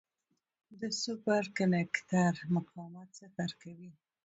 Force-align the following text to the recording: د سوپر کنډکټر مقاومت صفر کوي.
د 0.79 0.81
سوپر 1.01 1.43
کنډکټر 1.55 2.33
مقاومت 2.55 3.09
صفر 3.19 3.49
کوي. 3.61 3.91